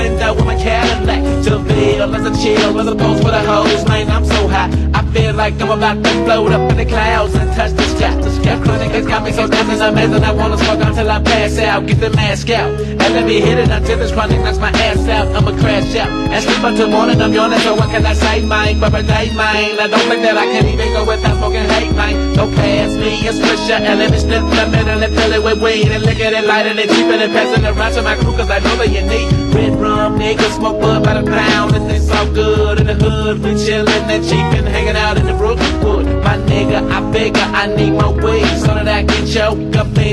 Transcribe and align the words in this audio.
sack 0.00 0.22
up 0.22 0.36
with 0.36 0.46
my 0.46 0.56
Cadillac. 0.56 1.44
To 1.44 1.64
feel 1.64 2.14
as 2.14 2.24
a 2.24 2.42
chill 2.42 2.80
as 2.80 2.86
opposed 2.86 3.22
for 3.22 3.30
the 3.30 3.40
hoes, 3.40 3.84
man, 3.86 4.10
I'm 4.10 4.24
so 4.24 4.48
high. 4.48 4.70
I 4.94 4.99
feel 5.12 5.34
like 5.34 5.60
I'm 5.60 5.70
about 5.70 6.02
to 6.02 6.10
float 6.24 6.52
up 6.52 6.70
in 6.70 6.76
the 6.76 6.86
clouds 6.86 7.34
and 7.34 7.50
touch 7.54 7.72
the 7.72 7.82
sky. 7.96 8.14
The 8.20 8.30
sky 8.30 8.60
chronic 8.62 8.90
has 8.92 9.06
got 9.06 9.22
me 9.22 9.32
so 9.32 9.46
dancing 9.46 9.80
amazing. 9.80 10.24
I 10.24 10.32
wanna 10.32 10.58
smoke 10.58 10.80
until 10.80 11.10
I 11.10 11.22
pass 11.22 11.58
out. 11.58 11.86
Get 11.86 12.00
the 12.00 12.10
mask 12.10 12.50
out 12.50 12.70
and 12.80 13.10
let 13.14 13.26
me 13.26 13.40
hit 13.40 13.58
it 13.58 13.68
until 13.68 13.98
this 13.98 14.12
chronic 14.12 14.40
knocks 14.40 14.58
my 14.58 14.70
ass 14.70 15.06
out. 15.08 15.28
I'ma 15.34 15.52
crash 15.58 15.94
out 15.96 16.08
and 16.08 16.42
sleep 16.42 16.62
until 16.64 16.88
morning. 16.88 17.20
I'm 17.20 17.32
yawning, 17.32 17.60
so 17.60 17.74
what 17.74 17.90
can 17.90 18.06
I 18.06 18.14
say, 18.14 18.44
mine? 18.44 18.80
But 18.80 18.92
day, 19.06 19.32
mine. 19.34 19.78
I 19.80 19.86
don't 19.90 20.06
think 20.08 20.22
that 20.22 20.36
I 20.36 20.46
can 20.46 20.66
even 20.66 20.92
go 20.92 21.04
without 21.04 21.36
smoking 21.38 21.66
hate, 21.74 21.94
mine. 21.94 22.34
Don't 22.34 22.54
pass 22.54 22.94
me 22.94 23.26
a 23.26 23.32
swisher 23.32 23.80
and 23.80 23.98
let 23.98 24.10
me 24.10 24.18
slip 24.18 24.42
the 24.42 24.66
middle 24.70 25.02
and 25.02 25.14
fill 25.14 25.32
it 25.32 25.42
with 25.42 25.62
weed 25.62 25.88
and 25.90 26.02
lick 26.04 26.20
it 26.20 26.32
and 26.32 26.46
light 26.46 26.66
it 26.66 26.78
and 26.78 26.88
cheap 26.90 27.06
it 27.06 27.20
and 27.20 27.32
pass 27.32 27.50
it 27.56 27.64
around 27.64 27.92
to 27.92 28.02
my 28.02 28.16
crew 28.16 28.36
cause 28.36 28.50
I 28.50 28.58
know 28.60 28.76
that 28.76 28.88
you 28.88 29.02
need 29.02 29.28
red 29.54 29.74
rum, 29.80 30.18
niggas 30.18 30.56
smoke 30.56 30.80
bud 30.80 31.04
by 31.04 31.20
the 31.20 31.28
pound 31.28 31.74
and 31.74 31.90
it's 31.90 32.10
all 32.10 32.26
good 32.32 32.80
in 32.80 32.86
the 32.86 32.94
hood. 32.94 33.42
We 33.42 33.50
chillin' 33.54 34.08
and 34.08 34.24
cheap 34.24 34.46
and 34.58 34.68
hanging 34.68 34.96
out 34.96 34.99
in 35.18 35.26
the 35.26 35.34
Brookwood. 35.34 36.06
My 36.24 36.36
nigga, 36.36 36.80
I 36.90 37.12
figure 37.12 37.40
I 37.42 37.66
need 37.74 37.92
my 37.92 38.10
weed 38.10 38.46
so 38.58 38.74
that 38.74 38.88
I 38.88 39.04
can 39.04 39.26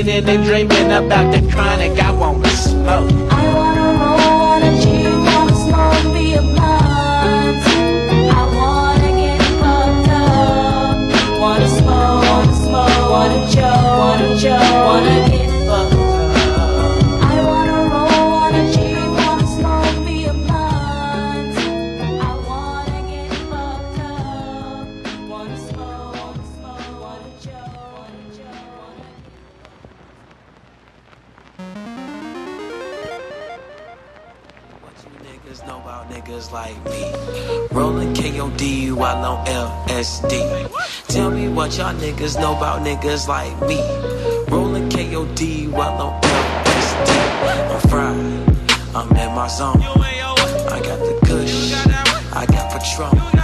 it 0.08 0.28
and 0.28 0.44
dreaming 0.44 0.90
about 0.90 1.32
the 1.32 1.40
chronic 1.52 1.98
I 2.02 2.10
wanna 2.12 2.48
smoke. 2.48 3.27
Niggas 42.98 43.28
like 43.28 43.60
me. 43.62 43.78
Rolling 44.50 44.88
KOD 44.88 45.70
while 45.70 46.02
on 46.02 46.20
LSD. 46.22 47.10
I'm 47.70 47.88
fried, 47.88 48.94
I'm 48.94 49.16
in 49.16 49.34
my 49.34 49.48
zone. 49.48 49.80
I 49.80 50.80
got 50.82 50.98
the 50.98 51.18
kush, 51.26 51.72
I 52.34 52.46
got 52.46 52.72
Patron. 52.72 53.37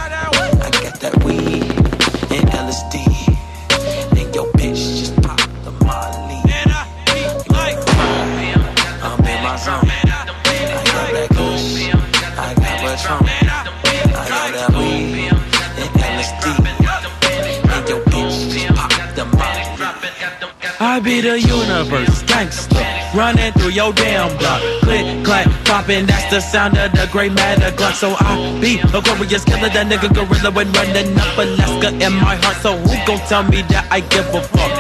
I 20.95 21.01
be 21.01 21.21
the 21.21 21.41
universe, 21.41 22.23
gangster, 22.23 22.79
running 23.17 23.51
through 23.55 23.71
your 23.71 23.93
damn 23.95 24.31
block. 24.39 24.63
Click, 24.83 25.25
clack, 25.25 25.49
popping, 25.65 26.07
that's 26.07 26.31
the 26.31 26.39
sound 26.39 26.79
of 26.79 26.93
the 26.93 27.09
great 27.11 27.33
matter 27.33 27.75
Glock. 27.75 27.95
So 27.95 28.15
I 28.17 28.61
be 28.61 28.79
a 28.79 29.03
glorious 29.03 29.45
killer, 29.45 29.71
that 29.71 29.91
nigga 29.91 30.15
gorilla 30.15 30.53
when 30.53 30.71
running 30.71 31.19
up 31.19 31.37
Alaska 31.37 31.89
in 31.99 32.15
my 32.23 32.37
heart. 32.37 32.59
So 32.63 32.77
who 32.79 32.95
gon' 33.09 33.19
tell 33.27 33.43
me 33.43 33.63
that 33.75 33.89
I 33.91 34.07
give 34.07 34.33
a 34.33 34.41
fuck? 34.41 34.74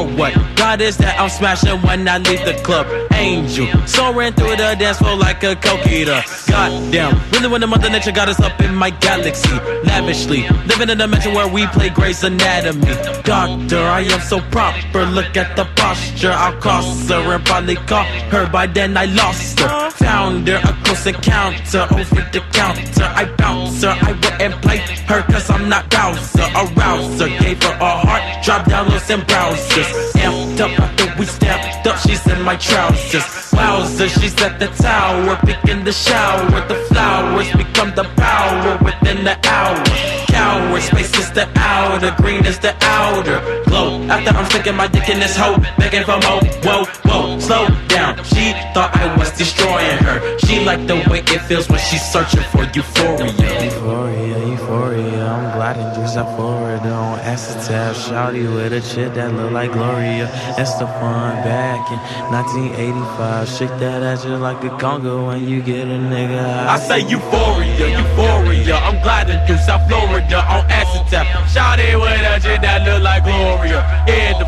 Or 0.00 0.06
what? 0.16 0.32
God 0.56 0.80
is 0.80 0.96
that 0.96 1.20
I'm 1.20 1.28
smashing 1.28 1.82
when 1.82 2.08
I 2.08 2.16
leave 2.16 2.42
the 2.46 2.54
club. 2.64 2.86
Angel, 3.12 3.68
soaring 3.86 4.32
through 4.32 4.56
the 4.56 4.74
dance 4.78 4.96
floor 4.96 5.14
like 5.14 5.42
a 5.42 5.54
coquita. 5.54 6.24
Goddamn, 6.48 7.20
really 7.32 7.48
when 7.48 7.60
the 7.60 7.66
mother 7.66 7.90
nature 7.90 8.12
got 8.12 8.28
us 8.30 8.40
up 8.40 8.58
in 8.60 8.74
my 8.74 8.88
galaxy, 8.88 9.52
lavishly 9.84 10.48
living 10.64 10.88
in 10.88 10.90
a 10.90 10.96
dimension 10.96 11.34
where 11.34 11.48
we 11.48 11.66
play 11.66 11.90
Grey's 11.90 12.24
Anatomy. 12.24 12.94
Doctor, 13.24 13.78
I 13.78 14.00
am 14.00 14.20
so 14.20 14.40
proper. 14.40 15.04
Look 15.04 15.36
at 15.36 15.54
the 15.54 15.66
posture. 15.76 16.32
I'll 16.32 16.58
cross 16.60 17.08
her 17.10 17.34
and 17.34 17.44
probably 17.44 17.76
call 17.76 18.04
her. 18.32 18.48
By 18.50 18.66
then 18.68 18.96
I 18.96 19.04
lost 19.04 19.60
her. 19.60 19.90
Found 19.90 20.48
her 20.48 20.60
a 20.64 20.72
close 20.84 21.06
encounter 21.06 21.86
over 21.92 22.22
the 22.32 22.42
counter. 22.52 23.04
I 23.04 23.26
bounce 23.36 23.82
her. 23.82 23.94
I 24.00 24.12
wouldn't 24.12 24.62
play 24.62 24.78
her 25.08 25.22
cause 25.22 25.50
I'm 25.50 25.68
not 25.68 25.90
Bowser. 25.90 26.48
Arouser 26.60 27.28
gave 27.40 27.62
her 27.62 27.76
a 27.80 27.90
heart. 28.06 28.44
Drop 28.44 28.64
downloads 28.66 29.10
and 29.12 29.22
browsers. 29.28 29.89
Amped 30.14 30.60
up 30.60 30.78
after 30.78 31.18
we 31.18 31.26
stepped 31.26 31.86
up. 31.86 31.98
She's 31.98 32.26
in 32.26 32.42
my 32.42 32.56
trousers. 32.56 33.52
Wowzer, 33.52 34.08
she's 34.08 34.40
at 34.42 34.58
the 34.58 34.68
tower. 34.82 35.36
Picking 35.44 35.84
the 35.84 35.92
shower. 35.92 36.60
The 36.68 36.76
flowers 36.90 37.50
become 37.52 37.94
the 37.94 38.04
power 38.16 38.78
within 38.84 39.24
the 39.24 39.36
hour. 39.48 40.19
Coward, 40.40 40.82
space 40.82 41.12
is 41.18 41.30
the 41.32 41.46
outer, 41.56 42.12
green 42.22 42.42
is 42.46 42.58
the 42.58 42.72
outer. 42.80 43.38
Glow 43.68 44.00
after 44.14 44.30
I'm 44.38 44.46
sticking 44.50 44.74
my 44.74 44.88
dick 44.88 45.06
in 45.10 45.18
this 45.20 45.36
hole, 45.36 45.58
begging 45.78 46.04
for 46.08 46.18
more. 46.24 46.40
Whoa, 46.64 46.84
whoa, 47.08 47.38
slow 47.38 47.64
down. 47.88 48.16
She 48.24 48.44
thought 48.72 48.90
I 48.96 49.14
was 49.18 49.30
destroying 49.36 49.98
her. 50.08 50.16
She 50.38 50.64
liked 50.64 50.86
the 50.86 50.96
way 51.10 51.20
it 51.34 51.40
feels 51.48 51.68
when 51.68 51.78
she's 51.88 52.04
searching 52.14 52.46
for 52.52 52.64
euphoria. 52.74 53.64
Euphoria, 53.64 54.38
euphoria, 54.52 55.26
I'm 55.34 55.46
gliding 55.56 55.90
through 55.92 56.08
South 56.08 56.34
Florida 56.36 56.90
on 56.90 57.18
acetab. 57.18 57.92
Shouty 58.04 58.44
with 58.54 58.72
a 58.72 58.80
chick 58.80 59.12
that 59.14 59.34
look 59.34 59.52
like 59.52 59.72
Gloria. 59.72 60.26
Estefan 60.56 61.44
back 61.44 61.84
in 61.92 61.98
1985. 62.32 63.48
Shake 63.48 63.76
that 63.80 64.02
ass 64.02 64.24
just 64.24 64.40
like 64.40 64.64
a 64.64 64.70
conga 64.82 65.26
when 65.26 65.46
you 65.46 65.60
get 65.60 65.86
a 65.86 65.98
nigga 66.12 66.40
high. 66.42 66.74
I 66.74 66.78
say 66.78 67.00
euphoria, 67.06 67.99
euphoria. 68.10 68.76
I'm 68.76 69.02
gliding 69.02 69.44
through 69.46 69.58
South 69.58 69.86
Florida 69.88 70.38
on 70.48 70.66
acetab. 70.68 71.26
Shawty 71.50 71.94
with 71.94 72.20
a 72.20 72.40
chick 72.40 72.60
that 72.62 72.82
look 72.86 73.02
like 73.02 73.24
Gloria. 73.24 73.80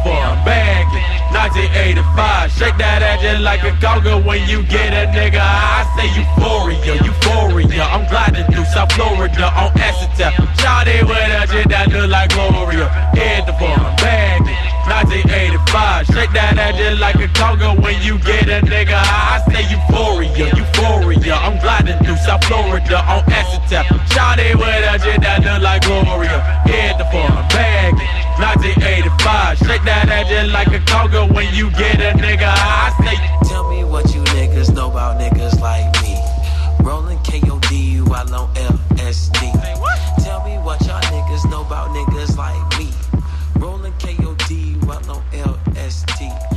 Bar, 0.02 0.34
bagging. 0.44 1.06
1985. 1.30 2.50
Shake 2.52 2.76
that 2.78 3.02
ass 3.02 3.22
just 3.22 3.42
like 3.42 3.62
a 3.62 3.72
conga 3.78 4.18
when 4.24 4.46
you 4.48 4.62
get 4.64 4.92
a 4.92 5.06
nigga. 5.14 5.40
I 5.40 5.86
say 5.96 6.08
euphoria, 6.18 6.98
euphoria. 7.02 7.84
I'm 7.84 8.08
gliding 8.08 8.46
through 8.52 8.66
South 8.66 8.92
Florida 8.92 9.46
on 9.54 9.70
acetab. 9.78 10.34
Shawty 10.58 11.06
with 11.06 11.38
a 11.38 11.46
chick 11.46 11.68
that 11.68 11.88
look 11.92 12.10
like 12.10 12.30
Gloria. 12.30 12.90
In 13.14 13.46
the 13.46 13.54
like 17.14 17.24
a 17.24 17.32
conga 17.34 17.82
when 17.82 18.00
you 18.02 18.18
get 18.18 18.48
a 18.48 18.64
nigga. 18.64 18.96
high. 18.96 19.42
I 19.44 19.52
say 19.52 19.64
euphoria, 19.70 20.54
euphoria. 20.54 21.34
I'm 21.34 21.58
gliding 21.60 21.98
through 22.04 22.16
South 22.16 22.44
Florida 22.44 22.98
on 23.04 23.22
acetab. 23.26 23.84
Shawty 24.12 24.54
with 24.54 24.92
a 24.92 24.98
chick 25.02 25.20
that 25.20 25.44
look 25.44 25.62
like 25.62 25.82
Gloria. 25.82 26.40
In 26.66 26.96
the 26.98 27.04
bar, 27.12 27.44
bagging. 27.50 28.08
1985. 28.40 29.58
Shake 29.58 29.84
that 29.84 30.08
ass 30.08 30.28
just 30.28 30.52
like 30.52 30.68
a 30.68 30.80
conga 30.88 31.28
when 31.34 31.52
you 31.54 31.70
get 31.72 32.00
a 32.00 32.16
nigga. 32.16 32.48
high. 32.48 32.92
I 32.92 33.04
say 33.04 33.48
Tell 33.48 33.68
me 33.68 33.84
what 33.84 34.14
you 34.14 34.22
niggas 34.32 34.72
know 34.74 34.90
about 34.90 35.20
niggas 35.20 35.60
like 35.60 35.90
me. 36.02 36.16
Rolling 36.80 37.18
KOD 37.18 38.08
while 38.08 38.34
on 38.34 38.48
LSD. 38.54 39.52
Tell 40.24 40.44
me 40.44 40.56
what 40.58 40.80
y'all 40.86 41.02
niggas 41.12 41.50
know 41.50 41.62
about 41.62 41.90
niggas 41.90 42.36
like 42.36 42.62
me. 42.78 42.90
Rolling 43.60 43.92
KOD 43.94 44.84
while 44.86 45.10
on 45.10 45.22
LSD. 45.32 46.51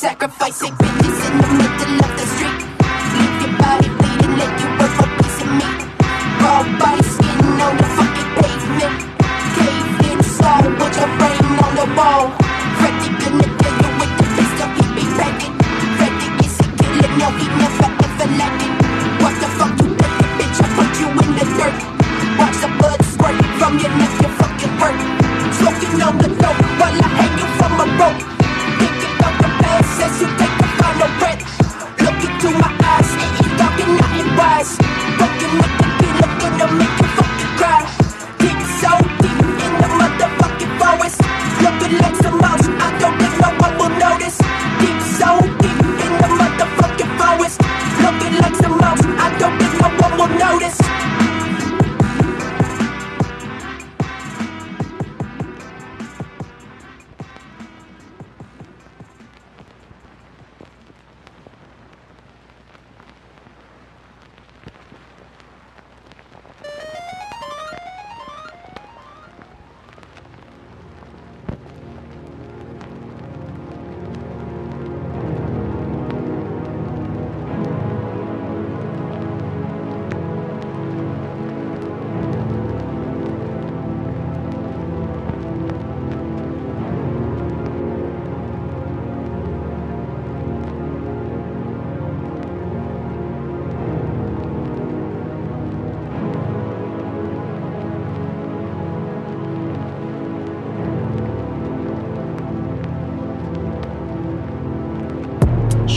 Sacrificing 0.00 0.72
bitches 0.76 1.18
in 1.28 1.36
the 1.36 1.48
middle 1.60 2.00
of 2.00 2.12
the 2.16 2.24
street. 2.32 2.60
Leave 3.20 3.36
your 3.42 3.52
body 3.60 3.88
bleeding, 4.00 4.34
let 4.40 4.52
you 4.56 4.68
work 4.80 4.92
for 4.96 5.08
piece 5.20 5.40
of 5.44 5.50
meat. 5.60 5.80
Raw 6.40 6.64
body 6.80 7.04
skin 7.04 7.60
on 7.60 7.76
the 7.76 7.84
fucking 8.00 8.30
pavement. 8.40 8.96
Caved 9.60 10.00
in 10.08 10.20
stone 10.24 10.72
with 10.80 10.96
your 10.96 11.10
brain 11.20 11.44
on 11.60 11.72
the 11.76 11.86
wall. 12.00 12.32
Freddy 12.80 13.08
gonna 13.20 13.44
kill 13.60 13.76
you 13.84 13.92
with 14.00 14.12
the 14.16 14.24
pistol 14.40 14.68
he 14.72 14.84
be 14.96 15.04
packing. 15.20 15.56
Freddy 16.00 16.28
is 16.48 16.56
a 16.64 16.68
killer, 16.80 17.10
no 17.20 17.28
he 17.36 17.46
never 17.60 17.69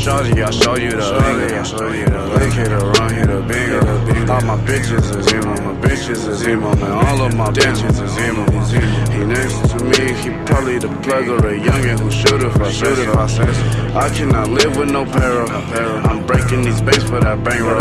Shorty, 0.03 0.43
I 0.43 0.51
show 0.51 0.75
you 0.75 0.91
the 0.91 1.01
Shorty, 1.01 1.55
I 1.55 1.63
show 1.63 1.87
you 1.87 2.03
the 2.03 2.27
lick 2.35 2.51
hit 2.51 2.73
around 2.73 3.13
here, 3.15 3.25
the 3.25 3.41
bigger. 3.47 3.79
All 4.33 4.41
my 4.41 4.57
bitches 4.67 5.15
is 5.15 5.31
emo, 5.31 5.55
my 5.63 5.79
bitches 5.79 6.27
is 6.27 6.45
emo, 6.45 6.75
man. 6.75 6.91
All 6.91 7.21
of 7.21 7.33
my 7.35 7.49
bitches 7.51 8.03
is 8.03 8.11
emo. 8.19 8.43
He 9.15 9.23
next 9.23 9.69
to 9.71 9.79
me, 9.85 10.11
he 10.19 10.29
probably 10.45 10.77
the 10.79 10.89
plug 11.03 11.29
or 11.29 11.39
a 11.47 11.57
youngin' 11.57 11.99
who 11.99 12.11
shoot 12.11 12.43
if 12.43 12.59
I 12.59 12.69
shoot 12.69 12.99
if 12.99 13.15
I 13.15 13.27
so. 13.27 13.43
I 13.95 14.09
cannot 14.09 14.49
live 14.49 14.75
with 14.75 14.91
no 14.91 15.05
peril. 15.05 15.49
I'm 15.49 16.25
breaking 16.25 16.63
these 16.63 16.81
banks 16.81 17.03
for 17.03 17.21
that 17.21 17.41
bankroll. 17.41 17.79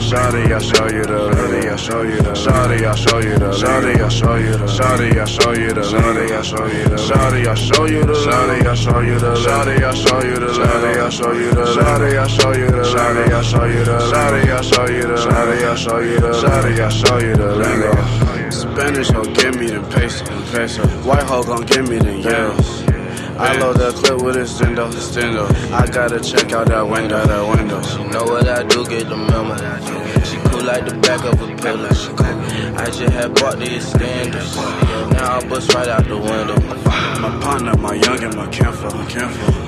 Shorty, 0.00 0.54
I 0.54 0.58
show 0.58 0.88
you 0.88 1.04
the 1.04 1.34
Shorty, 1.36 1.68
I 1.68 1.76
show 1.76 2.02
you 2.02 2.16
the 2.22 2.34
Shorty, 2.34 2.86
I 2.86 2.94
show 2.94 3.18
you 3.20 3.36
the 3.36 3.52
Shorty, 3.52 4.00
I 4.00 4.08
show 4.08 4.36
you 4.36 4.56
the 4.56 4.68
Shorty, 4.68 5.20
I 5.20 5.24
show 5.26 5.52
you 5.52 5.72
the 5.72 5.84
Shorty, 5.84 6.30
I 6.30 6.44
show 6.44 6.64
you 6.64 6.88
the 6.88 6.96
Shorty, 6.96 7.46
I 7.46 7.54
show 7.54 7.84
you 7.84 8.04
the 8.04 8.16
Shorty, 8.16 8.66
I 8.66 8.74
show 8.74 9.00
you 9.00 9.18
the 9.18 9.36
Shorty, 9.36 9.84
I 9.84 9.94
show 9.94 10.22
you 10.22 10.36
the 10.36 10.54
Shorty, 10.54 11.00
I 11.00 11.08
show 11.10 11.32
you 11.32 11.41
the 11.50 11.66
Shorty, 11.66 12.16
I 12.16 12.26
show 12.26 12.52
you 12.52 12.70
the 12.70 12.84
Shorty, 12.84 13.32
I 13.32 13.42
show 13.42 13.64
you 13.64 13.84
the 13.84 13.98
Shorty, 14.10 14.50
I 14.52 14.60
show 14.62 14.86
you 14.86 15.02
the 15.02 15.16
Shorty, 15.16 15.64
I 15.64 15.74
show 15.74 15.98
you 15.98 16.20
the 16.20 16.32
Shorty, 16.40 16.80
I 16.80 16.88
show 16.88 17.18
you 17.18 17.34
the 17.36 17.56
lingo. 17.56 18.50
Spanish 18.50 19.10
hoe 19.10 19.24
give 19.34 19.56
me 19.58 19.66
the 19.66 19.80
peso, 19.90 20.24
peso. 20.52 20.82
White 21.06 21.22
hoe 21.24 21.42
gon' 21.42 21.64
give 21.66 21.88
me 21.88 21.98
the 21.98 22.12
euros. 22.22 22.92
I 23.38 23.58
load 23.58 23.78
the 23.78 23.92
clip 23.92 24.22
with 24.22 24.36
a 24.36 24.44
stendo, 24.44 24.92
stendo. 24.92 25.48
I 25.72 25.86
gotta 25.86 26.20
check 26.20 26.52
out 26.52 26.68
that 26.68 26.86
window, 26.86 27.26
that 27.26 27.56
window. 27.56 27.82
She 27.82 28.04
know 28.04 28.24
what 28.24 28.46
I 28.46 28.62
do, 28.62 28.84
get 28.86 29.08
the 29.08 29.16
memo. 29.16 29.56
She 30.24 30.36
cool 30.48 30.62
like 30.62 30.84
the 30.86 30.96
back 30.98 31.24
of 31.24 31.40
a 31.40 31.56
pillow. 31.56 31.88
I 32.74 32.86
just 32.86 33.12
had 33.12 33.34
bought 33.34 33.58
the 33.58 33.66
extenders. 33.66 34.56
Now 35.12 35.38
I 35.38 35.48
bust 35.48 35.72
right 35.74 35.88
out 35.88 36.04
the 36.06 36.16
window. 36.16 36.56
My 37.20 37.30
partner, 37.40 37.76
my 37.76 37.96
youngin', 37.96 38.34
my 38.34 38.46
kinfo. 38.46 38.90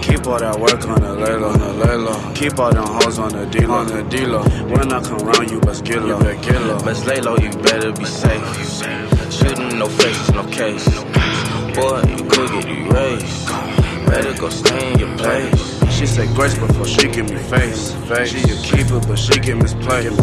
Keep 0.03 0.27
all 0.27 0.39
that 0.39 0.59
work 0.59 0.87
on 0.89 1.01
the 1.01 1.13
lay 1.13 1.37
low, 1.37 1.51
on 1.51 1.59
the 1.59 1.73
lay 1.73 1.97
low. 1.97 2.33
Keep 2.35 2.59
all 2.59 2.73
them 2.73 2.87
hoes 2.87 3.19
on 3.19 3.33
the 3.33 3.47
D-Lo, 3.47 3.75
on 3.75 3.87
the 3.87 4.03
D-Lo. 4.05 4.43
When 4.69 4.93
I 4.93 5.01
come 5.03 5.19
round, 5.19 5.51
you 5.51 5.61
best 5.61 5.85
get 5.85 6.03
low, 6.03 6.19
get 6.21 6.61
low. 6.63 6.77
Let's 6.79 7.05
lay 7.05 7.21
low, 7.21 7.37
you 7.37 7.51
better 7.51 7.93
be 7.93 8.05
safe. 8.05 8.43
Shooting 9.33 9.79
no 9.79 9.87
faces, 9.87 10.31
no 10.33 10.45
case. 10.49 10.87
Boy, 11.75 12.03
you 12.09 12.25
could 12.29 12.51
get 12.51 12.67
erased. 12.69 13.47
Better 14.07 14.35
go 14.41 14.49
stay 14.49 14.93
in 14.93 14.99
your 14.99 15.17
place. 15.19 15.74
She 16.05 16.09
said 16.09 16.35
grace 16.35 16.53
before 16.59 16.85
she 16.87 17.09
give 17.09 17.31
me 17.31 17.39
face. 17.39 17.95
face. 18.09 18.29
She 18.29 18.41
a 18.41 18.57
keeper, 18.61 19.01
but 19.09 19.19
she 19.19 19.41
get 19.41 19.57
misplaced. 19.57 20.23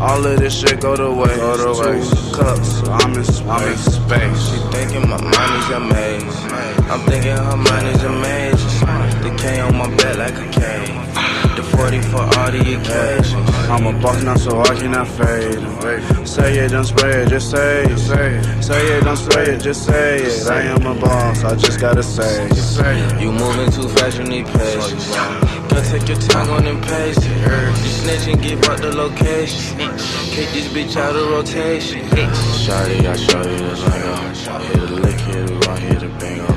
All 0.00 0.26
of 0.26 0.40
this 0.40 0.58
shit 0.58 0.80
go 0.80 0.96
to 0.96 1.12
waste. 1.12 1.36
Go 1.36 1.56
to 1.74 1.90
waste. 1.90 2.10
Two 2.10 2.34
cups, 2.34 2.80
so 2.80 2.90
I'm 2.90 3.14
in 3.14 3.22
space. 3.22 3.46
I'm 3.46 3.68
in 3.70 3.78
space. 3.78 4.50
She 4.50 4.58
thinking 4.72 5.08
my 5.08 5.22
mind 5.22 5.62
is 5.62 5.70
a 5.70 5.78
maze. 5.78 6.36
I'm 6.90 7.00
thinking 7.06 7.36
her 7.36 7.56
mind 7.56 7.86
is 7.86 8.02
a 8.02 8.10
maze. 8.10 8.95
The 9.26 9.34
K 9.38 9.58
on 9.58 9.76
my 9.76 9.88
back 9.96 10.16
like 10.18 10.38
a. 10.38 10.46
The 11.56 11.62
40 11.62 12.00
for 12.02 12.22
all 12.38 12.50
the 12.52 12.62
occasions. 12.78 13.50
I'm 13.68 13.84
a 13.84 13.92
boss 14.00 14.22
now, 14.22 14.36
so 14.36 14.60
I 14.60 14.72
cannot 14.78 15.08
fade. 15.08 15.58
Say 16.28 16.58
it, 16.58 16.70
don't 16.70 16.84
spray 16.84 17.22
it, 17.22 17.28
just 17.30 17.50
say 17.50 17.82
it. 17.82 17.98
Say 18.62 18.98
it, 18.98 19.02
don't 19.02 19.16
spray 19.16 19.46
it, 19.46 19.60
just 19.60 19.84
say 19.84 20.18
it. 20.18 20.46
I 20.46 20.60
am 20.62 20.86
a 20.86 20.94
boss, 20.94 21.42
I 21.42 21.56
just 21.56 21.80
gotta 21.80 22.04
say 22.04 22.46
it. 22.46 23.20
You 23.20 23.32
moving 23.32 23.68
too 23.72 23.88
fast, 23.88 24.18
you 24.18 24.24
need 24.24 24.46
patience. 24.46 25.10
Gotta 25.10 25.82
take 25.90 26.08
your 26.08 26.18
time 26.18 26.48
on 26.50 26.62
them 26.62 26.80
pages. 26.82 27.26
You 27.26 27.90
snitch 27.98 28.28
and 28.32 28.40
give 28.40 28.62
up 28.68 28.78
the 28.78 28.94
location. 28.94 29.76
Kick 30.30 30.50
this 30.54 30.68
bitch 30.68 30.96
out 30.96 31.16
of 31.16 31.28
rotation. 31.30 32.06
Shawty, 32.62 33.04
I 33.04 33.16
show 33.16 33.42
you 33.42 33.58
the 33.58 33.74
lingo. 33.74 34.14
Hit 34.62 34.90
a 34.90 34.94
lick, 34.94 35.18
hit 35.18 35.50
a 35.50 35.54
run, 35.66 35.80
hit 35.80 36.02
a 36.04 36.08
bingo. 36.20 36.55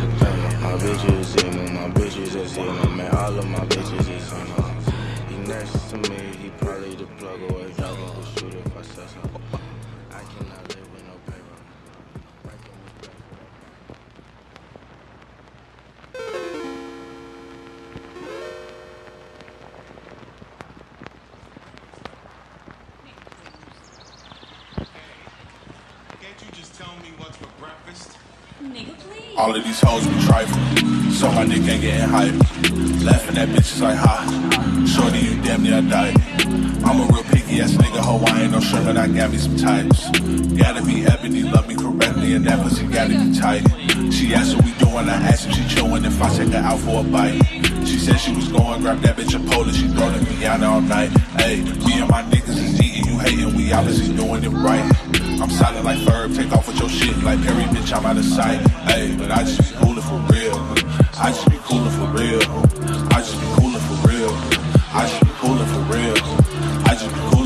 All 29.38 29.56
of 29.56 29.64
these 29.64 29.80
hoes 29.80 30.06
be 30.06 30.20
trifle, 30.26 30.60
so 31.12 31.32
my 31.32 31.46
dick 31.46 31.62
ain't 31.64 31.82
getting 31.82 32.10
hype. 32.10 32.34
Laughing 33.04 33.38
at 33.38 33.48
bitches 33.50 33.82
like 33.82 33.96
ha, 33.96 34.28
shorty 34.86 35.20
you 35.20 35.42
damn 35.42 35.64
near 35.64 35.82
died. 35.82 36.16
I'm 36.84 37.00
a 37.00 37.06
real 37.14 37.24
picky 37.24 37.62
ass 37.62 37.72
nigga, 37.72 38.04
Hawaiian, 38.04 38.52
no 38.52 38.60
shirt, 38.60 38.84
but 38.84 38.98
I 38.98 39.08
got 39.08 39.32
me 39.32 39.38
some 39.38 39.56
types. 39.56 40.10
Gotta 40.58 40.84
be 40.84 41.06
ebony, 41.06 41.44
love 41.44 41.68
me 41.70 41.76
correctly, 41.76 42.34
and 42.34 42.46
that 42.46 42.62
pussy 42.62 42.86
gotta 42.88 43.14
be 43.14 43.40
tight. 43.40 43.64
She 44.12 44.34
asked 44.34 44.56
what 44.58 44.66
we 44.66 44.74
doing, 44.74 45.08
I 45.08 45.16
asked 45.32 45.48
if 45.48 45.56
she 45.56 45.62
chillin' 45.64 46.06
if 46.06 46.22
I 46.22 46.36
take 46.36 46.50
her 46.50 46.60
out 46.60 46.80
for 46.80 47.00
a 47.00 47.04
bite. 47.04 47.42
She 47.88 47.98
said 47.98 48.18
she 48.18 48.36
was 48.36 48.50
going, 48.50 48.82
grab 48.82 49.00
that 49.02 49.16
bitch 49.16 49.34
a 49.34 49.40
pole 49.50 49.66
she 49.72 49.88
throwing 49.88 50.24
me 50.26 50.46
out 50.46 50.62
all 50.64 50.82
night. 50.82 51.10
Hey, 51.40 51.62
me 51.62 52.02
and 52.02 52.10
my 52.10 52.24
niggas 52.24 52.50
is 52.50 52.82
eating, 52.82 53.14
you 53.14 53.20
hating, 53.20 53.56
we 53.56 53.72
obviously 53.72 54.14
doing 54.14 54.44
it 54.44 54.50
right. 54.50 55.19
I'm 55.42 55.50
silent 55.50 55.86
like 55.86 56.00
Ferb, 56.00 56.36
take 56.36 56.52
off 56.52 56.68
with 56.68 56.80
your 56.80 56.90
shit 56.90 57.18
like 57.24 57.42
Perry, 57.42 57.64
bitch, 57.64 57.96
I'm 57.96 58.06
out 58.06 58.18
of 58.18 58.26
sight. 58.26 58.60
Hey, 58.90 59.16
but 59.18 59.32
I 59.32 59.44
just 59.44 59.60
be 59.60 59.78
coolin' 59.78 60.02
for 60.02 60.20
real. 60.34 60.56
I 61.18 61.32
just 61.32 61.50
be 61.50 61.58
coolin' 61.64 61.92
for 61.92 62.08
real. 62.08 62.42
I 63.14 63.20
just 63.24 63.40
be 63.40 63.48
coolin' 63.56 63.80
for 63.80 64.08
real. 64.08 64.32
I 64.92 65.08
just 65.08 65.24
be 65.24 65.30
coolin' 65.40 65.66
for 65.68 65.80
real. 65.94 66.18
I 66.86 66.94
just 66.94 67.08
be 67.08 67.20
coolin' 67.32 67.39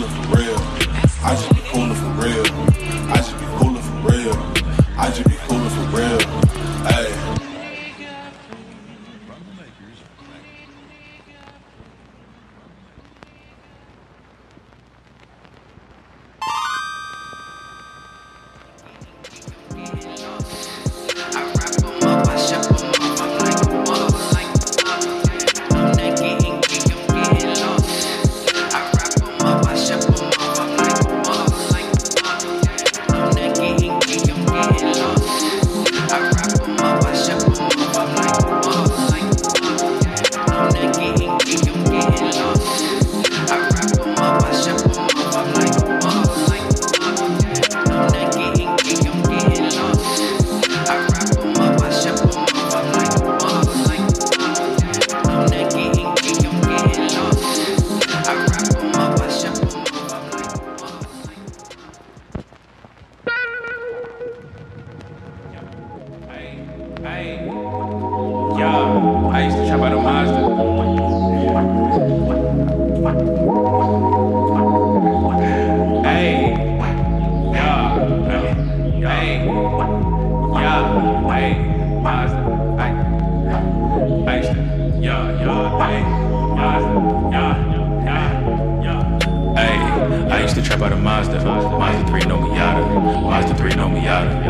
Out 90.83 90.91
a 90.91 90.95
Mazda. 90.97 91.43
Mazda 91.45 92.07
3, 92.07 92.25
no 92.25 92.37
Miata. 92.39 93.23
Mazda 93.23 93.55
3, 93.55 93.75
no 93.75 93.87
Miata. 93.87 94.43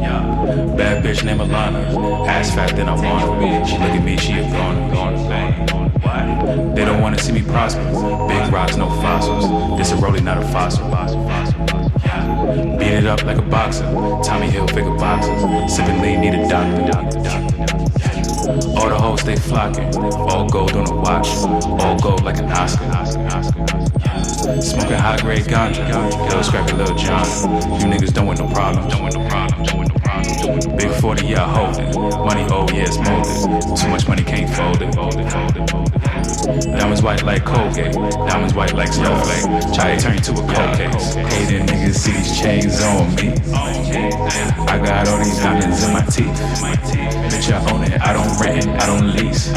Yeah. 0.00 0.74
Bad 0.76 1.04
bitch 1.04 1.22
named 1.24 1.40
Alana. 1.40 2.26
Ass 2.26 2.52
fat 2.52 2.74
than 2.74 2.88
I 2.88 2.94
want 2.94 3.40
her. 3.40 3.64
She 3.64 3.78
look 3.78 3.90
at 3.90 4.02
me, 4.02 4.16
she 4.16 4.32
a 4.32 4.42
goner. 4.50 4.90
They 6.74 6.84
don't 6.84 7.00
wanna 7.00 7.18
see 7.18 7.30
me 7.30 7.42
prosper. 7.42 7.84
Big 8.26 8.52
rocks, 8.52 8.76
no 8.76 8.88
fossils. 9.00 9.78
This 9.78 9.92
a 9.92 9.96
rolling, 9.96 10.24
not 10.24 10.38
a 10.38 10.46
fossil. 10.48 10.84
Beat 12.76 12.94
it 12.94 13.06
up 13.06 13.22
like 13.22 13.38
a 13.38 13.42
boxer. 13.42 13.84
Tommy 14.24 14.48
Hilfiger 14.48 14.98
boxes. 14.98 15.72
Sipping 15.72 16.00
lean, 16.02 16.22
need 16.22 16.34
a 16.34 16.48
doctor. 16.48 16.90
All 18.76 18.88
the 18.88 18.98
hoes 18.98 19.22
they 19.22 19.36
flocking. 19.36 19.94
All 19.94 20.48
gold 20.48 20.72
on 20.72 20.88
a 20.88 20.96
watch. 20.96 21.28
All 21.84 21.96
gold 22.00 22.24
like 22.24 22.38
an 22.38 22.50
Oscar. 22.50 23.19
High 25.10 25.20
grade 25.22 25.42
ganja. 25.46 26.28
Little 26.28 26.44
scrappy 26.44 26.72
little 26.74 26.94
John. 26.94 27.26
You 27.80 27.86
niggas 27.86 28.14
don't 28.14 28.26
want 28.26 28.38
no 28.38 28.46
problems. 28.46 28.92
Don't 28.92 29.02
want 29.02 29.16
no 29.16 29.28
problems. 29.28 29.68
Don't 29.68 29.78
want 29.78 29.92
no 29.92 29.98
problems. 29.98 30.66
Big 30.80 30.92
40, 31.00 31.26
yeah, 31.26 31.52
holding. 31.52 31.90
Money, 32.24 32.46
oh, 32.48 32.68
yeah, 32.72 32.86
it's 32.86 32.96
molded. 32.96 33.76
Too 33.76 33.88
much 33.88 34.06
money 34.06 34.22
can't 34.22 34.48
fold 34.54 34.80
it. 34.80 34.94
Fold 34.94 35.18
it, 35.18 35.28
fold 35.32 35.56
it, 35.56 35.68
fold 35.68 35.90
it. 35.92 36.19
Diamonds 36.46 37.02
white 37.02 37.22
like 37.22 37.44
Colgate. 37.44 37.92
Diamonds 37.92 38.54
white 38.54 38.74
like 38.74 38.92
Snowflake. 38.92 39.74
Try 39.74 39.96
to 39.96 40.02
turn 40.02 40.14
you 40.14 40.20
to 40.20 40.32
a 40.32 40.36
cold 40.36 40.76
case. 40.76 41.14
Hating 41.14 41.66
niggas 41.66 41.94
see 41.94 42.12
these 42.12 42.38
chains 42.40 42.80
on 42.82 43.14
me. 43.14 43.32
I 44.66 44.78
got 44.78 45.08
all 45.08 45.18
these 45.18 45.38
diamonds 45.38 45.84
in 45.84 45.92
my 45.92 46.04
teeth. 46.04 46.40
Bitch, 47.30 47.52
I 47.52 47.72
own 47.72 47.84
it. 47.84 48.00
I 48.00 48.12
don't 48.12 48.40
rent. 48.40 48.66
I 48.80 48.86
don't 48.86 49.14
lease. 49.16 49.52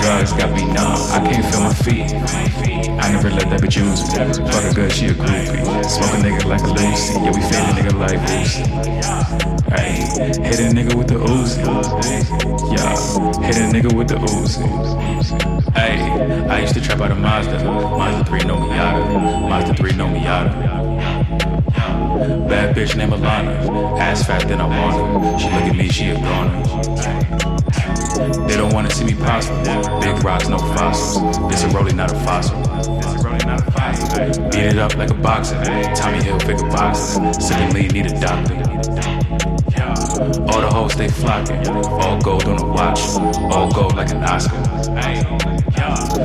Drugs 0.00 0.32
got 0.32 0.50
me 0.54 0.64
numb. 0.66 0.96
I 1.12 1.20
can't 1.24 1.44
feel 1.46 1.62
my 1.62 1.72
feet. 1.72 2.12
I 3.00 3.10
never 3.10 3.30
let 3.30 3.48
that 3.50 3.60
bitch 3.60 3.76
use 3.76 4.02
me. 4.12 4.50
Fuck 4.52 4.64
a 4.70 4.74
good, 4.74 4.92
she 4.92 5.06
a 5.06 5.14
groupie. 5.14 5.84
Smoke 5.84 6.14
a 6.14 6.18
nigga 6.22 6.44
like 6.44 6.62
a 6.62 6.68
Lucy. 6.68 7.14
Yeah, 7.14 7.32
we 7.32 7.40
fade 7.40 7.68
a 7.68 7.72
nigga 7.72 7.98
like 7.98 8.20
Boosie. 8.28 8.66
Hey, 9.72 10.04
hit 10.42 10.60
a 10.60 10.68
nigga 10.74 10.94
with 10.94 11.08
the 11.08 11.14
Uzi. 11.14 11.64
Yeah, 12.70 13.46
hit 13.46 13.56
a 13.56 13.58
nigga 13.72 13.92
with 13.96 14.08
the 14.08 14.16
Uzi. 14.16 14.68
I 16.50 16.60
used 16.60 16.74
to 16.74 16.80
trap 16.80 17.00
out 17.00 17.10
a 17.10 17.14
Mazda. 17.14 17.64
Mazda 17.64 18.24
3, 18.24 18.44
no 18.44 18.56
Miata. 18.56 19.48
Mazda 19.48 19.74
3, 19.74 19.92
no 19.92 20.06
Miata. 20.06 20.52
Bad 22.48 22.76
bitch 22.76 22.96
named 22.96 23.12
Alana. 23.12 23.98
Ass 23.98 24.26
fat 24.26 24.46
than 24.48 24.60
I 24.60 24.66
want 24.66 24.94
her. 24.96 25.38
She 25.38 25.46
look 25.50 25.62
at 25.62 25.76
me, 25.76 25.88
she 25.88 26.10
a 26.10 26.14
goner. 26.14 26.62
They 28.46 28.56
don't 28.56 28.72
wanna 28.72 28.90
see 28.90 29.04
me 29.04 29.14
prosper. 29.14 29.54
Big 30.00 30.22
rocks, 30.24 30.48
no 30.48 30.58
fossils. 30.58 31.38
This 31.48 31.64
a 31.64 31.68
rolling, 31.68 31.96
not 31.96 32.12
a 32.12 32.14
fossil. 32.20 32.58
Beat 34.50 34.66
it 34.66 34.78
up 34.78 34.96
like 34.96 35.10
a 35.10 35.14
boxer. 35.14 35.56
Tommy 35.94 36.18
Hilfiger 36.18 36.70
boxes. 36.70 37.46
Sipping 37.46 37.72
lean, 37.74 37.88
need 37.88 38.06
a 38.06 38.20
doctor. 38.20 38.54
All 40.48 40.60
the 40.60 40.70
hoes 40.70 40.94
they 40.96 41.08
flocking. 41.08 41.66
All 41.68 42.20
gold 42.20 42.44
on 42.44 42.56
the 42.56 42.66
watch. 42.66 43.00
All 43.52 43.70
gold 43.70 43.96
like 43.96 44.10
an 44.10 44.22
Oscar. 44.24 44.56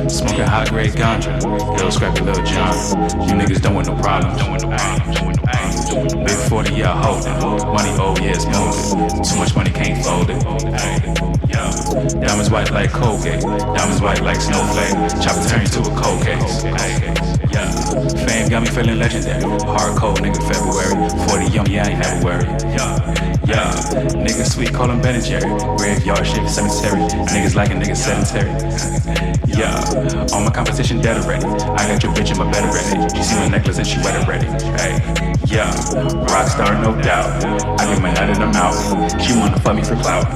Smoking 0.08 0.44
high 0.44 0.66
grade 0.68 0.92
ganja. 0.92 1.32
Little 1.72 1.90
scrappy 1.90 2.22
little 2.22 2.44
John. 2.44 2.74
You 3.26 3.34
niggas 3.34 3.60
don't 3.62 3.74
want 3.74 3.88
no 3.88 3.96
problems. 3.96 4.38
Big 6.24 6.36
40, 6.48 6.74
yeah, 6.74 7.02
holding. 7.02 7.32
Money, 7.72 7.90
oh, 7.98 8.14
yeah, 8.20 8.34
it's 8.34 8.46
moving. 8.46 9.22
Too 9.22 9.36
much 9.36 9.54
money 9.56 9.70
can't 9.70 10.04
fold 10.04 10.30
it. 10.30 10.42
Diamonds 12.20 12.50
white 12.50 12.70
like 12.70 12.90
Colgate. 12.90 13.40
Diamonds 13.40 14.00
white 14.00 14.22
like 14.22 14.40
Snowflake. 14.40 14.94
Chopper 15.22 15.48
turns 15.48 15.70
to 15.70 15.80
a 15.80 16.00
cold 16.00 16.22
case. 16.22 16.64
Yeah. 17.52 17.70
Fame 18.26 18.48
got 18.48 18.62
me 18.62 18.68
feeling 18.68 18.98
legendary. 18.98 19.42
Hard 19.64 19.96
cold 19.96 20.20
nigga 20.20 20.40
February. 20.46 21.08
40 21.28 21.46
young, 21.52 21.68
yeah, 21.70 21.86
I 21.86 21.90
ain't 21.90 22.00
never 22.00 22.24
worried. 22.24 23.37
Yeah. 23.48 23.72
Niggas 24.12 24.52
sweet, 24.52 24.74
call 24.74 24.90
him 24.90 25.00
Ben 25.00 25.14
and 25.14 25.24
Jerry. 25.24 25.48
Graveyard 25.78 26.26
shit, 26.26 26.46
cemetery. 26.50 27.00
Niggas 27.32 27.54
like 27.54 27.70
a 27.70 27.74
nigga 27.74 27.96
sedentary. 27.96 28.50
Yeah. 29.48 30.28
All 30.34 30.42
my 30.42 30.50
competition 30.50 31.00
dead 31.00 31.16
already. 31.16 31.46
I 31.46 31.88
got 31.88 32.02
your 32.02 32.12
bitch 32.12 32.30
in 32.30 32.36
my 32.36 32.50
bed 32.52 32.64
already. 32.68 33.16
She 33.16 33.22
see 33.22 33.36
my 33.36 33.48
necklace 33.48 33.78
and 33.78 33.86
she 33.86 33.96
wet 34.04 34.22
already. 34.22 34.44
Hey. 34.76 35.00
Yeah. 35.46 35.72
Rockstar, 36.28 36.76
no 36.82 37.00
doubt. 37.00 37.42
I 37.80 37.86
get 37.86 38.02
my 38.02 38.12
nut 38.12 38.28
in 38.28 38.42
I'm 38.42 38.54
out. 38.54 38.76
She 39.18 39.32
wanna 39.34 39.58
fuck 39.60 39.76
me 39.76 39.82
for 39.82 39.96
clout. 39.96 40.26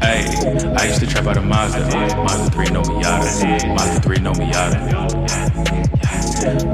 Hey, 0.00 0.22
I 0.78 0.86
used 0.86 1.00
to 1.00 1.06
trap 1.08 1.26
out 1.26 1.36
a 1.36 1.40
Mazda. 1.40 1.80
Mazda 2.16 2.50
3, 2.52 2.66
no 2.70 2.82
Miata. 2.82 3.74
Mazda 3.74 4.00
3, 4.00 4.18
no 4.18 4.32
Miata. 4.34 4.78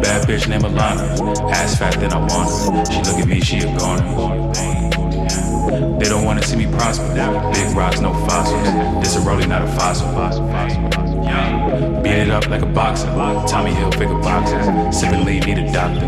Bad 0.03 0.29
bitch 0.29 0.47
named 0.49 0.65
Alana. 0.65 1.51
Ass 1.51 1.79
fat 1.79 1.99
than 1.99 2.13
I 2.13 2.19
want 2.19 2.51
her. 2.51 2.93
She 2.93 2.99
look 2.99 3.19
at 3.19 3.27
me, 3.27 3.41
she 3.41 3.61
a 3.61 3.79
goner. 3.79 4.94
They 5.75 6.09
don't 6.09 6.25
wanna 6.25 6.43
see 6.43 6.57
me 6.57 6.67
prosper. 6.67 7.09
Big 7.53 7.77
rocks, 7.77 8.01
no 8.01 8.13
fossils. 8.27 9.03
This 9.03 9.17
a 9.17 9.21
rolling, 9.21 9.49
not 9.49 9.63
a 9.63 9.67
fossil. 9.67 10.09
Beat 12.03 12.13
it 12.13 12.31
up 12.31 12.49
like 12.49 12.63
a 12.63 12.67
boxer. 12.67 13.07
Tommy 13.49 13.73
Hilfiger 13.73 14.23
boxes. 14.23 14.97
Sipping 14.97 15.25
lean, 15.25 15.41
need 15.41 15.59
a 15.59 15.73
doctor. 15.73 16.07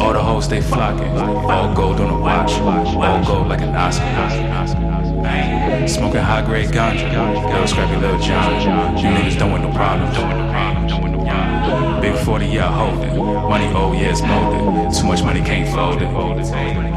All 0.00 0.12
the 0.12 0.22
hoes 0.22 0.48
they 0.48 0.60
flocking. 0.60 1.18
All 1.18 1.74
gold 1.74 2.00
on 2.00 2.12
the 2.12 2.18
watch. 2.20 2.52
All 2.52 3.24
gold 3.24 3.48
like 3.48 3.60
an 3.60 3.74
Oscar. 3.74 4.04
Smoking 5.88 6.20
high 6.20 6.42
grade 6.46 6.68
ganja. 6.68 7.10
Little 7.50 7.66
scrappy 7.66 7.96
little 7.96 8.20
John. 8.20 8.96
You 8.98 9.08
niggas 9.08 9.36
don't 9.36 9.50
want 9.50 9.64
no 9.64 9.72
problems. 9.72 10.16
Big 12.00 12.14
40, 12.24 12.46
yeah, 12.46 12.70
holding. 12.70 13.16
Money, 13.16 13.66
oh, 13.74 13.92
yeah, 13.92 14.10
it's 14.10 14.20
molded. 14.22 14.94
Too 14.94 15.06
much 15.06 15.22
money 15.24 15.40
can't 15.40 15.68
fold 15.74 16.02
it. 16.02 16.93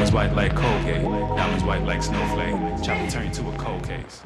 Diamonds 0.00 0.14
white 0.14 0.34
like 0.34 0.56
Colgate. 0.56 1.02
Diamonds 1.36 1.62
white 1.62 1.84
like 1.84 2.02
Snowflake. 2.02 2.82
Chopper 2.82 3.10
turn 3.10 3.26
you 3.26 3.34
to 3.34 3.50
a 3.50 3.56
cold 3.58 3.86
case. 3.86 4.22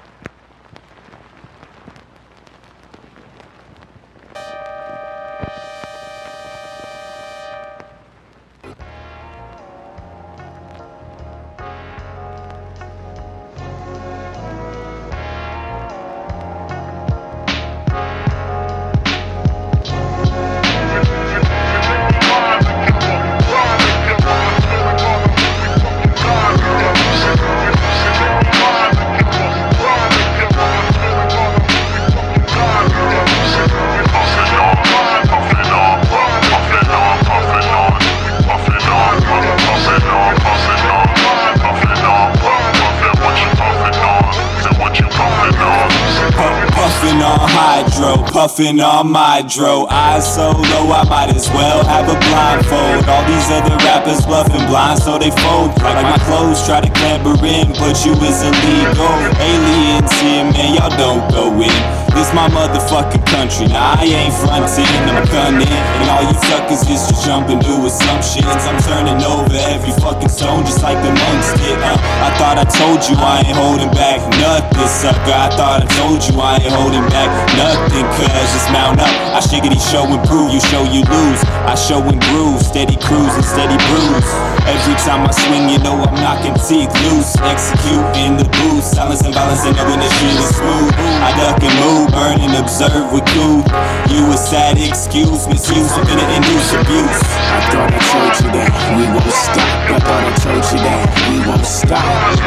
Hydro, 48.54 48.64
puffin' 48.64 48.80
on 48.80 49.10
my 49.10 49.42
dro. 49.42 49.86
Eyes 49.90 50.34
so 50.34 50.50
low, 50.50 50.92
I 50.92 51.04
might 51.08 51.34
as 51.34 51.48
well 51.50 51.84
have 51.84 52.08
a 52.08 52.18
blindfold. 52.18 53.08
All 53.08 53.24
these 53.26 53.50
other 53.50 53.76
rappers 53.84 54.24
bluffing 54.26 54.66
blind, 54.66 55.00
so 55.00 55.18
they 55.18 55.30
fold. 55.30 55.70
Like 55.82 56.02
my 56.02 56.18
clothes, 56.24 56.64
try 56.66 56.80
to 56.80 56.90
clamber 56.90 57.34
in, 57.44 57.72
but 57.72 58.04
you 58.04 58.12
is 58.12 58.42
illegal. 58.42 59.14
Aliens 59.40 60.12
here, 60.20 60.44
man, 60.44 60.74
y'all 60.74 60.96
don't 60.96 61.30
go 61.30 61.62
in. 61.62 62.03
This 62.14 62.32
my 62.32 62.48
motherfucking 62.48 63.26
country. 63.26 63.66
Nah, 63.68 64.00
I 64.00 64.06
ain't 64.06 64.32
frontin', 64.32 64.86
I'm 65.10 65.26
gunning. 65.28 65.68
And 65.68 66.08
all 66.08 66.24
you 66.24 66.36
suckers 66.48 66.86
is 66.88 67.04
just 67.10 67.26
jumping 67.26 67.60
to 67.60 67.74
assumptions. 67.84 68.46
I'm 68.64 68.80
turning 68.80 69.20
over 69.26 69.52
every 69.68 69.92
fucking 70.00 70.30
stone 70.30 70.64
just 70.64 70.82
like 70.82 70.96
the 71.02 71.10
monks 71.10 71.52
did. 71.58 71.76
Uh, 71.82 71.98
I 72.24 72.30
thought 72.38 72.56
I 72.56 72.64
told 72.64 72.94
told 72.94 73.08
you 73.08 73.16
I 73.16 73.40
ain't 73.40 73.56
holding 73.56 73.90
back 73.90 74.20
nothing, 74.38 74.86
sucker. 74.86 75.32
I 75.32 75.50
thought 75.56 75.82
I 75.82 75.86
told 75.98 76.22
you 76.22 76.40
I 76.40 76.56
ain't 76.62 76.72
holding 76.72 77.06
back 77.10 77.30
nothing, 77.56 78.06
cuz 78.14 78.28
just 78.28 78.70
mount 78.70 79.00
up. 79.00 79.10
I 79.34 79.40
shiggity 79.40 79.80
show 79.90 80.04
and 80.06 80.22
prove, 80.28 80.52
you 80.52 80.60
show 80.60 80.84
you 80.84 81.02
lose. 81.02 81.40
I 81.66 81.74
show 81.74 82.00
and 82.02 82.20
groove, 82.30 82.62
steady 82.62 82.96
cruise 82.96 83.34
and 83.34 83.44
steady 83.44 83.76
bruise. 83.88 84.53
Every 84.64 84.96
time 84.96 85.28
I 85.28 85.30
swing, 85.30 85.68
you 85.68 85.78
know 85.84 86.00
I'm 86.00 86.14
knocking 86.16 86.56
teeth 86.64 86.88
loose. 87.04 87.36
Execute 87.44 88.04
in 88.16 88.40
the 88.40 88.48
booth, 88.48 88.84
silence 88.84 89.20
and 89.20 89.34
violence, 89.34 89.64
and 89.64 89.76
knowing 89.76 90.00
this 90.00 90.12
shit 90.16 90.32
is 90.40 90.56
smooth. 90.56 90.88
I 91.20 91.36
duck 91.36 91.60
and 91.60 91.76
move, 91.84 92.08
burn 92.16 92.40
and 92.40 92.56
observe 92.56 93.12
with 93.12 93.28
cool. 93.36 93.60
You 94.08 94.24
a 94.32 94.36
sad 94.40 94.80
excuse, 94.80 95.44
misuse, 95.48 95.92
infinite 96.00 96.30
induce 96.32 96.72
abuse. 96.72 97.20
I 97.52 97.60
thought 97.68 97.92
I 97.92 98.00
told 98.08 98.32
you 98.40 98.48
that 98.56 98.72
we 98.96 99.04
won't 99.12 99.36
stop. 99.36 99.68
I 99.84 99.98
thought 100.00 100.24
I 100.24 100.32
told 100.40 100.64
you 100.72 100.78
that 100.80 101.12
we 101.28 101.36
won't 101.44 101.66
stop. 101.68 102.00
I 102.00 102.40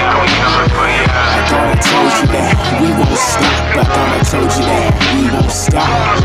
thought 1.46 1.70
I 1.70 1.78
told 1.78 2.12
you 2.18 2.28
that 2.34 2.58
we 2.82 2.90
won't 2.98 3.14
stop. 3.14 3.78
I 3.78 3.86
thought 3.86 4.10
I 4.10 4.22
told 4.26 4.50
you 4.58 4.66
that 4.66 4.90
we 5.14 5.22
won't 5.30 5.54
stop. 5.54 6.17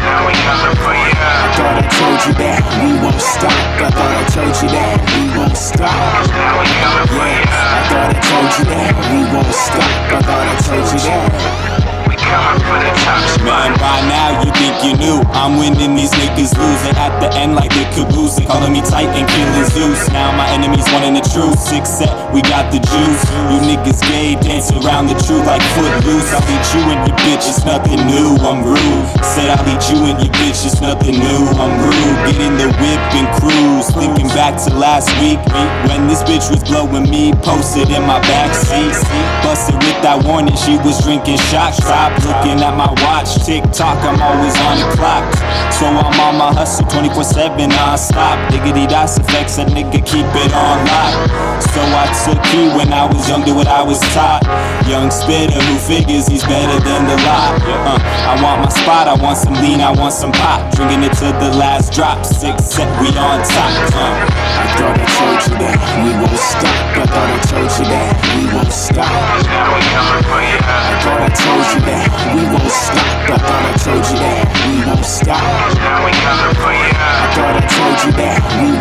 Told 2.02 2.26
you 2.26 2.35
that 2.35 2.62
we 2.82 2.99
won't 2.99 3.21
stop. 3.21 3.52
I 3.78 3.88
thought 3.94 4.11
I 4.11 4.25
told 4.35 4.54
you 4.59 4.68
that 4.75 4.99
we 5.06 5.38
won't 5.38 5.56
stop. 5.56 5.87
Yeah, 5.87 6.99
I 6.99 7.87
thought 7.87 8.11
I 8.11 8.18
told 8.26 8.50
you 8.59 8.64
that 8.75 8.90
we 9.06 9.18
won't 9.30 9.54
stop. 9.54 9.87
I 10.11 10.21
thought 10.26 10.47
I 10.49 10.56
told 10.66 10.87
you 10.90 10.99
that. 10.99 11.82
Man, 12.33 13.77
by 13.77 14.01
now 14.09 14.40
you 14.40 14.51
think 14.57 14.73
you 14.81 14.97
knew. 14.97 15.21
I'm 15.37 15.59
winning, 15.59 15.95
these 15.95 16.12
niggas 16.16 16.57
losing. 16.57 16.97
At 16.97 17.12
the 17.21 17.29
end 17.37 17.55
like 17.55 17.68
the 17.75 17.85
caboose 17.92 18.37
They 18.37 18.47
calling 18.47 18.73
me 18.73 18.81
tight 18.81 19.12
and 19.12 19.29
killing 19.29 19.68
Zeus. 19.68 20.09
Now 20.09 20.33
my 20.33 20.49
enemies 20.49 20.87
wanting 20.92 21.14
the 21.14 21.21
truth. 21.21 21.59
Six 21.59 21.90
set, 21.90 22.09
we 22.33 22.40
got 22.40 22.73
the 22.73 22.81
juice. 22.81 23.23
You 23.53 23.59
niggas 23.68 24.01
gay, 24.09 24.37
dance 24.40 24.73
around 24.73 25.09
the 25.12 25.18
truth 25.27 25.45
like 25.45 25.61
footloose. 25.77 26.33
I'll 26.33 26.40
you 26.73 26.83
and 26.88 27.05
your 27.05 27.16
bitch, 27.21 27.45
it's 27.45 27.64
nothing 27.64 28.01
new, 28.09 28.38
I'm 28.40 28.64
rude. 28.64 29.05
Said 29.21 29.53
I'll 29.53 29.68
eat 29.68 29.85
you 29.92 30.01
and 30.09 30.16
your 30.23 30.33
bitch, 30.33 30.64
it's 30.64 30.81
nothing 30.81 31.18
new, 31.18 31.42
I'm 31.61 31.75
rude. 31.85 32.16
Get 32.25 32.40
in 32.40 32.57
the 32.57 32.73
whip 32.81 33.03
and 33.12 33.29
cruise. 33.37 33.90
Thinking 33.92 34.29
back 34.33 34.57
to 34.64 34.73
last 34.73 35.12
week. 35.21 35.42
When 35.90 36.07
this 36.09 36.23
bitch 36.23 36.49
was 36.49 36.64
blowing 36.64 37.11
me 37.11 37.33
Posted 37.42 37.90
in 37.90 38.03
my 38.07 38.21
backseat. 38.21 38.95
Busted 39.42 39.75
with 39.75 39.99
that 40.07 40.23
warning, 40.25 40.57
she 40.57 40.79
was 40.79 41.03
drinking 41.03 41.38
shots. 41.51 41.79
Stop 41.79 42.21
looking 42.24 42.62
at 42.62 42.74
my 42.76 42.90
watch, 43.02 43.35
tick 43.44 43.62
tock, 43.72 43.98
I'm 44.06 44.20
always 44.22 44.54
on 44.62 44.78
the 44.78 44.88
clock. 44.96 45.26
So 45.72 45.87
I'm 45.87 46.18
on 46.20 46.38
my 46.38 46.52
hustle 46.54 46.87
24 46.87 47.24
7 47.24 47.68
non 47.68 47.98
stop. 47.98 48.38
Diggity 48.50 48.87
dots 48.87 49.18
effects, 49.18 49.58
a 49.58 49.64
nigga 49.64 50.00
keep 50.04 50.26
it 50.38 50.52
on 50.54 50.78
lock. 50.87 51.14
So 51.74 51.80
I 51.82 52.06
took 52.24 52.40
heed 52.46 52.76
when 52.76 52.92
I 52.92 53.06
was 53.06 53.28
young, 53.28 53.44
do 53.44 53.54
what 53.54 53.66
I 53.66 53.82
was 53.82 53.98
taught. 54.14 54.42
Young 54.87 55.11
spitter 55.11 55.58
who 55.58 55.76
figures 55.78 56.26
he's 56.26 56.44
better 56.44 56.78
than 56.85 57.06
the 57.06 57.16
lot. 57.26 57.58
Uh, 57.62 57.98
I 58.30 58.38
want 58.42 58.62
my 58.62 58.70
spot, 58.70 59.08
I 59.08 59.14
want 59.20 59.38
some 59.38 59.54
lean, 59.54 59.80
I 59.80 59.90
want 59.90 60.12
some 60.12 60.32
pop. 60.32 60.74
Drinking 60.74 61.02
it 61.02 61.14
to 61.18 61.32
the 61.42 61.50
last 61.58 61.92
drop, 61.92 62.24
six 62.24 62.64
set, 62.64 62.88
we 63.00 63.08
on 63.18 63.42
top. 63.42 63.72
Uh. 63.94 64.52
I 64.62 64.66
thought 64.78 64.94
I 64.94 65.06
told 65.18 65.40
you 65.48 65.54
that 65.58 65.78
we 66.04 66.11
won't 66.14 66.38
stop. 66.38 66.76
I 66.94 67.04
thought 67.08 67.30
I 67.32 67.38
told 67.50 67.70
you 67.78 67.87
that 67.90 68.14
we 68.37 68.42
won't 68.54 68.72
stop. 68.72 69.11
I 69.11 69.42
thought 71.02 71.20
I 71.20 71.30
told 71.35 71.66
you 71.74 71.80
that 71.88 72.12
we 72.35 72.44
won't 72.53 72.70
stop. 72.70 72.98
I 73.31 73.38
thought 73.38 73.64
I 73.64 73.75
told 73.81 74.05
you 74.11 74.16
that 74.20 74.44
we 74.66 74.85
won't 74.87 75.05
stop. 75.05 75.40
Now 75.81 76.05
we 76.05 76.12
gotta 76.12 76.53
go 76.57 76.68
I 76.68 77.29
thought 77.35 77.57
I 77.57 77.64
told 77.72 77.96
you 78.05 78.12
that 78.20 78.40
we 78.61 78.71